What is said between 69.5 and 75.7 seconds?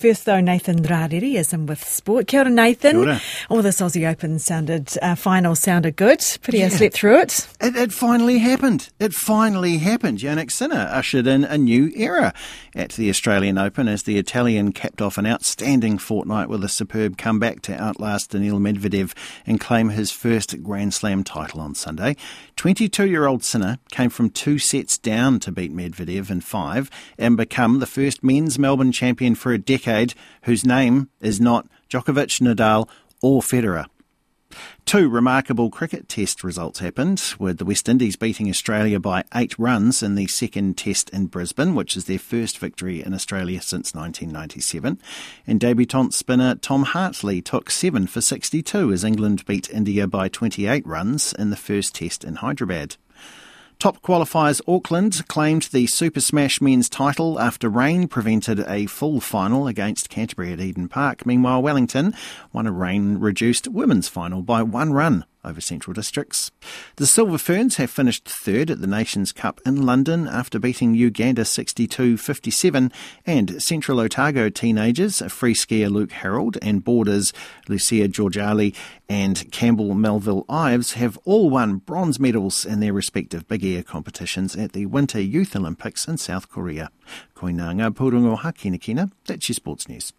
in London after beating Uganda 62-57 and Central Otago teenagers, free